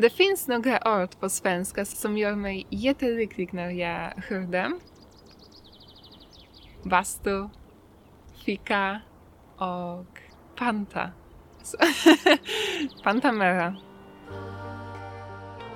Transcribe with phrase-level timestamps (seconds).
[0.00, 4.80] Det finns några ord på svenska som gör mig jättelycklig när jag hör dem.
[6.82, 7.48] Bastu,
[8.44, 9.00] fika
[9.56, 10.20] och
[10.56, 11.10] panta.
[13.04, 13.76] panta mera.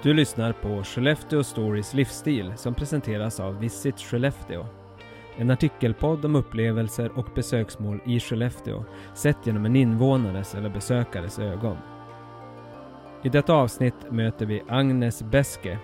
[0.02, 4.66] Du lyssnar på Skellefteå Stories livsstil som presenteras av Visit Skellefteå.
[5.36, 8.84] En artikelpodd om upplevelser och besöksmål i Skellefteå
[9.14, 11.76] sett genom en invånares eller besökares ögon.
[13.24, 15.78] I detta avsnitt möter vi Agnes Beske,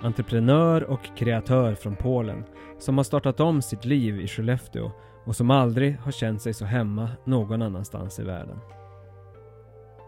[0.00, 2.44] entreprenör och kreatör från Polen
[2.78, 4.90] som har startat om sitt liv i Skellefteå
[5.24, 8.58] och som aldrig har känt sig så hemma någon annanstans i världen.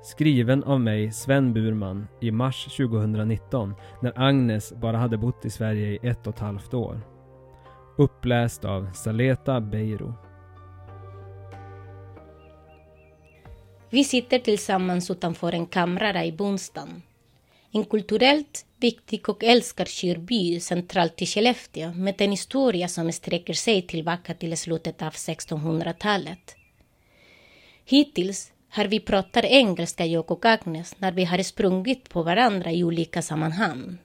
[0.02, 5.88] Skriven av mig, Sven Burman, i mars 2019 när Agnes bara hade bott i Sverige
[5.88, 7.00] i ett och ett halvt år.
[7.98, 10.14] Uppläst av Saleta Beiro.
[13.94, 17.02] Vi sitter tillsammans utanför en kamrara i Bonstan.
[17.72, 23.82] En kulturellt viktig och älskad kyrby centralt i Skellefteå med en historia som sträcker sig
[23.82, 26.56] tillbaka till slutet av 1600-talet.
[27.84, 32.84] Hittills har vi pratat engelska, jag och Agnes, när vi har sprungit på varandra i
[32.84, 33.98] olika sammanhang.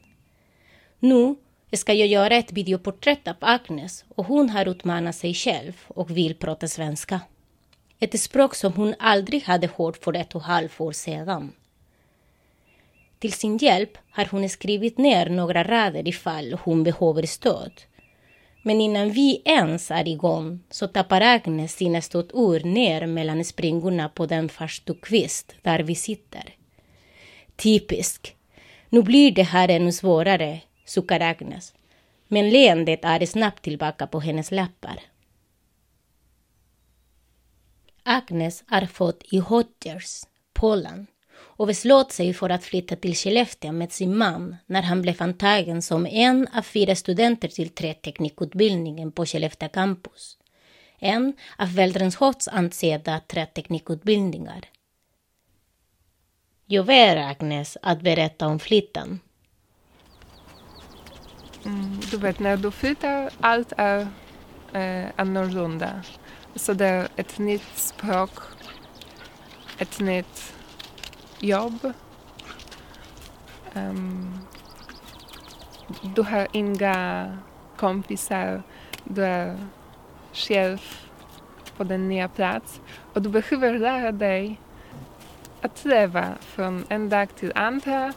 [0.99, 1.35] Nu
[1.73, 6.35] ska jag göra ett videoporträtt av Agnes och hon har utmanat sig själv och vill
[6.35, 7.19] prata svenska.
[7.99, 11.51] Ett språk som hon aldrig hade hört för ett och ett halvt år sedan.
[13.19, 17.71] Till sin hjälp har hon skrivit ner några rader ifall hon behöver stöd.
[18.61, 24.25] Men innan vi ens är igång så tappar Agnes sina stödord ner mellan springorna på
[24.25, 26.55] den farstukvist där vi sitter.
[27.55, 28.35] Typisk.
[28.89, 31.73] Nu blir det här ännu svårare, suckar Agnes.
[32.27, 34.99] Men leendet är snabbt tillbaka på hennes läppar.
[38.03, 41.07] Agnes är född i Hodgers, Polen
[41.59, 45.81] och beslöt sig för att flytta till Skellefteå med sin man när han blev antagen
[45.81, 50.37] som en av fyra studenter till träteknikutbildningen på Skellefteå campus.
[50.99, 54.65] En av världens högst ansedda träteknikutbildningar.
[56.65, 59.19] Jag ber Agnes att berätta om flytten.
[61.65, 64.07] Mm, du vet, när du flyttar, allt är
[64.73, 66.03] eh, annorlunda.
[66.55, 68.31] Så det är ett nytt språk,
[69.77, 70.53] ett nytt
[71.39, 71.93] jobb.
[73.73, 74.39] Um,
[76.15, 77.37] du har inga
[77.77, 78.63] kompisar,
[79.03, 79.57] du är
[80.33, 80.79] själv
[81.77, 82.81] på den nya plats
[83.13, 84.59] och du behöver lära dig
[85.61, 88.13] att leva från en dag till andra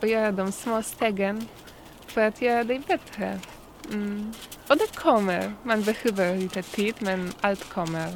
[0.00, 1.48] och göra de små stegen
[2.06, 3.40] för att göra dig bättre.
[3.92, 4.32] Mm.
[4.68, 5.54] Och det kommer.
[5.62, 8.08] Man behöver lite tid, men allt kommer.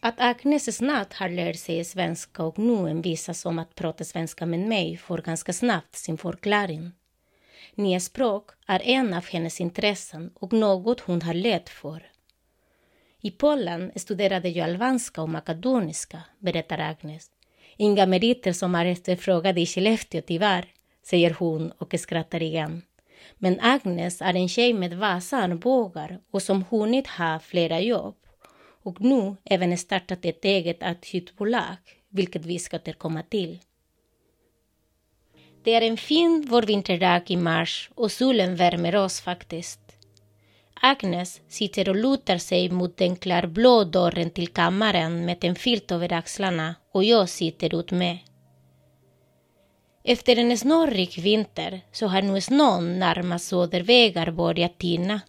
[0.00, 4.60] Att Agnes snabbt har lärt sig svenska och nu envisas om att prata svenska med
[4.60, 6.92] mig får ganska snabbt sin förklaring.
[7.74, 12.10] Nya språk är en av hennes intressen och något hon har lätt för.
[13.20, 17.26] I Polen studerade jag albanska och makedoniska, berättar Agnes.
[17.76, 20.66] Inga meriter som är efterfrågade i Skellefteå tyvärr,
[21.06, 22.82] säger hon och skrattar igen.
[23.38, 28.16] Men Agnes är en tjej med vassa armbågar och som hunnit ha flera jobb
[28.82, 31.76] och nu även startat ett eget attitydbolag,
[32.08, 33.58] vilket vi ska återkomma till.
[35.62, 39.80] Det är en fin vårvinterdag i mars och solen värmer oss faktiskt.
[40.82, 46.12] Agnes sitter och lutar sig mot den klarblå dörren till kammaren med en filt över
[46.12, 48.18] axlarna och jag sitter ut med.
[50.04, 55.20] Efter en snårig vinter så har nu snön närmast södervägar börjat tina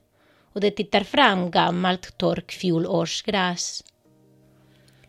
[0.53, 3.83] och det tittar fram gammalt tork fjolårsgräs.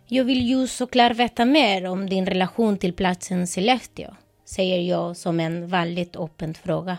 [0.06, 4.14] Jag vill ju såklart veta mer om din relation till platsen Skellefteå,
[4.44, 6.96] säger jag som en väldigt öppen fråga.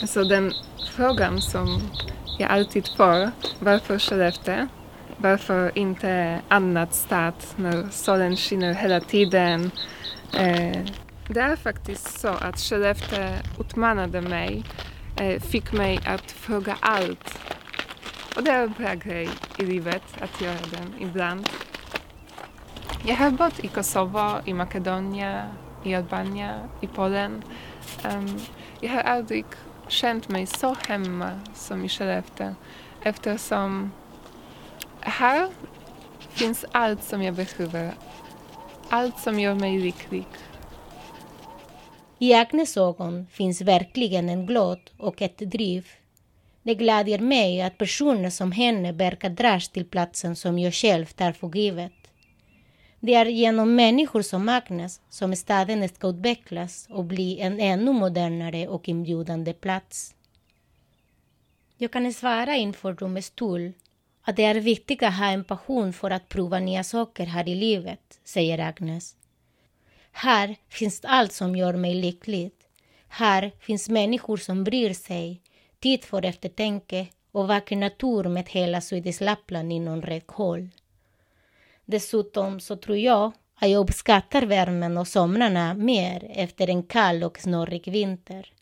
[0.00, 0.52] Alltså den
[0.96, 1.90] frågan som
[2.38, 4.66] jag alltid får, varför Skellefteå?
[5.16, 9.70] Varför inte annat stad när solen skiner hela tiden?
[10.38, 10.82] Eh,
[11.28, 14.64] det är faktiskt så att Skellefteå utmanade mig,
[15.16, 17.38] eh, fick mig att fråga allt.
[18.36, 19.28] Och det är en bra grej
[19.58, 21.48] i livet att göra det ibland.
[23.04, 25.48] Jag har bott i Kosovo, i Makedonien,
[25.84, 27.42] i Albanien, i Polen.
[28.04, 28.40] Um,
[28.80, 29.44] jag har aldrig
[29.88, 32.54] känt mig så hemma som i Skellefteå
[33.02, 33.92] eftersom
[35.00, 35.50] här
[36.30, 37.94] finns allt som jag behöver.
[38.88, 40.26] Allt som gör mig lycklig.
[42.22, 45.86] I Agnes ögon finns verkligen en glöd och ett driv.
[46.62, 51.32] Det gläder mig att personer som henne verkar dras till platsen som jag själv tar
[51.32, 51.92] för givet.
[53.00, 58.68] Det är genom människor som Agnes som staden ska utvecklas och bli en ännu modernare
[58.68, 60.14] och inbjudande plats.
[61.76, 63.72] Jag kan svara inför rummets stol
[64.22, 67.54] att det är viktigt att ha en passion för att prova nya saker här i
[67.54, 69.16] livet, säger Agnes.
[70.12, 72.50] Här finns allt som gör mig lycklig.
[73.08, 75.42] Här finns människor som bryr sig,
[75.80, 80.68] tid för eftertanke och vacker natur med hela Swedish Lappland inom räckhåll.
[81.84, 87.38] Dessutom så tror jag att jag uppskattar värmen och somrarna mer efter en kall och
[87.38, 88.52] snurrig vinter.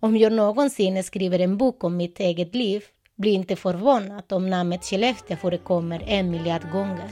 [0.00, 2.84] Om jag någonsin skriver en bok om mitt eget liv
[3.16, 7.10] blir inte förvånad om namnet Skellefteå förekommer en miljard gånger.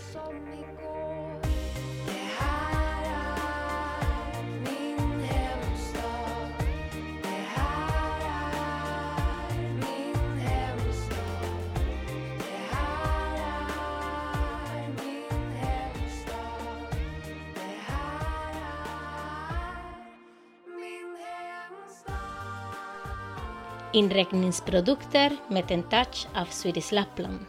[23.92, 27.46] Inräkningsprodukter med en touch av Swedish Lappland.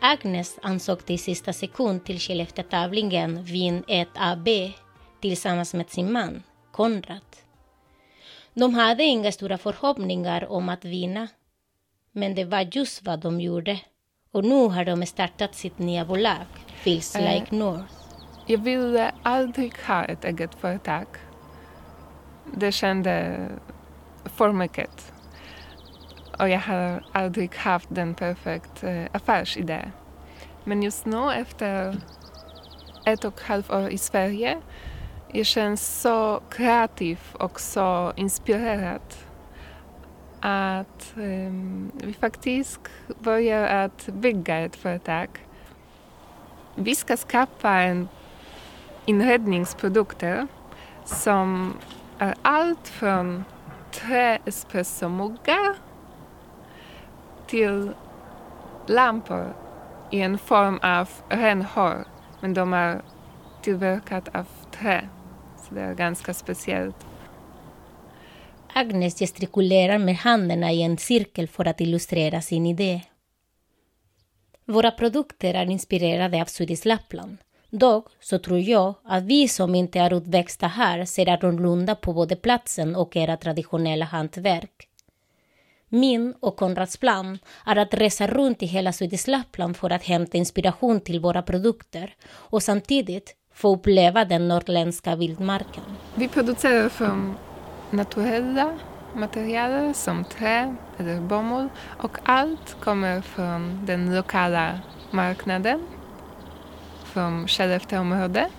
[0.00, 4.48] Agnes ansåg i sista sekund till Skellefteå-tävlingen Vin 1 AB
[5.20, 7.20] tillsammans med sin man, Konrad.
[8.54, 11.28] De hade inga stora förhoppningar om att vinna.
[12.12, 13.80] Men det var just vad de gjorde.
[14.32, 17.94] Och nu har de startat sitt nya bolag, Feels eh, Like North.
[18.46, 21.06] Jag ville aldrig ha ett eget företag.
[22.56, 23.48] Det kände
[24.36, 25.12] för mycket.
[26.38, 29.90] Och jag har aldrig haft den perfekta eh, affärsidé.
[30.64, 31.96] Men just nu efter
[33.06, 34.60] ett och ett halvt år i Sverige
[35.36, 39.00] jag känns så kreativ och så inspirerad
[40.40, 42.80] att um, vi faktiskt
[43.18, 45.28] börjar att bygga ett företag.
[46.74, 48.08] Vi ska skapa en
[49.04, 50.46] inredningsprodukter
[51.04, 51.74] som
[52.18, 53.44] är allt från
[53.94, 55.76] tre espressomuggar
[57.46, 57.92] till
[58.86, 59.54] lampor
[60.10, 62.04] i en form av renhår.
[62.40, 63.02] Men de är
[63.62, 65.08] tillverkade av trä.
[65.56, 67.06] Så det är ganska speciellt.
[68.74, 73.00] Agnes gestikulerar med händerna i en cirkel för att illustrera sin idé.
[74.64, 77.38] Våra produkter är inspirerade av Swedish Lappland.
[77.76, 82.36] Dock så tror jag att vi som inte är utväxta här ser annorlunda på både
[82.36, 84.88] platsen och era traditionella hantverk.
[85.88, 90.38] Min och Konrads plan är att resa runt i hela Swedish Lappland för att hämta
[90.38, 95.84] inspiration till våra produkter och samtidigt få uppleva den norrländska vildmarken.
[96.14, 97.34] Vi producerar från
[97.90, 98.78] naturella
[99.14, 101.68] material som trä eller bomull
[101.98, 104.80] och allt kommer från den lokala
[105.10, 105.80] marknaden
[107.14, 108.52] från Skellefteåområdet.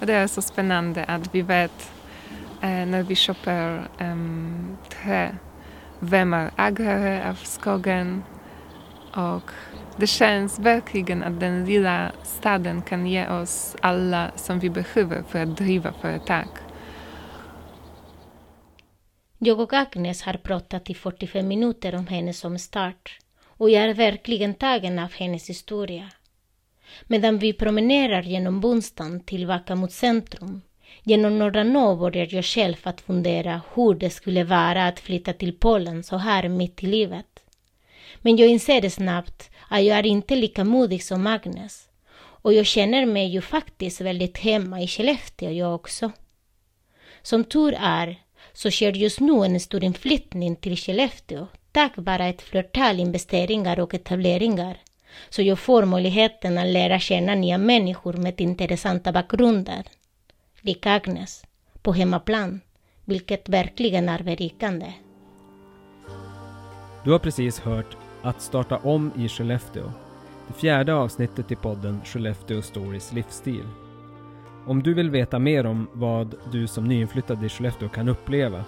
[0.00, 1.92] Och det är så spännande att vi vet
[2.62, 4.16] eh, när vi köper eh,
[4.88, 5.36] trä
[5.98, 8.22] vem är ägare av skogen
[9.14, 9.50] och
[9.96, 15.42] det känns verkligen att den lilla staden kan ge oss alla som vi behöver för
[15.42, 16.48] att driva företag.
[19.38, 23.94] Jag och Agnes har pratat i 45 minuter om henne som start och jag är
[23.94, 26.10] verkligen tagen av hennes historia.
[27.06, 30.62] Medan vi promenerar genom Bonstan tillbaka mot centrum
[31.06, 35.58] Genom några Nå börjar jag själv att fundera hur det skulle vara att flytta till
[35.58, 37.26] Polen så här mitt i livet.
[38.18, 41.88] Men jag inser snabbt att jag är inte lika modig som Agnes.
[42.16, 46.12] Och jag känner mig ju faktiskt väldigt hemma i Skellefteå jag också.
[47.22, 48.20] Som tur är
[48.52, 53.94] så sker just nu en stor inflyttning till Skellefteå tack vare ett flertal investeringar och
[53.94, 54.78] etableringar.
[55.30, 59.84] Så jag får möjligheten att lära känna nya människor med intressanta bakgrunder
[60.64, 61.44] lik Agnes,
[61.82, 62.60] på hemmaplan,
[63.04, 64.92] vilket verkligen är berikande.
[67.04, 69.92] Du har precis hört Att starta om i Skellefteå,
[70.46, 73.68] det fjärde avsnittet i podden Skellefteå Stories livsstil.
[74.66, 78.64] Om du vill veta mer om vad du som nyinflyttad i Skellefteå kan uppleva,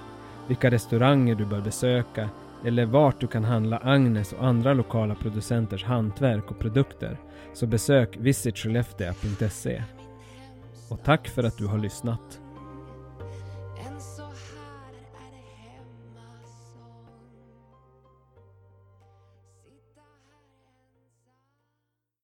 [0.47, 2.29] vilka restauranger du bör besöka
[2.67, 7.17] eller vart du kan handla Agnes och andra lokala producenters hantverk och produkter,
[7.55, 9.83] så besök visitskellefteå.se.
[10.91, 12.41] Och tack för att du har lyssnat.